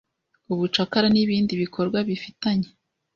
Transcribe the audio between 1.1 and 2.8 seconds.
n ibindi bikorwa bifitanye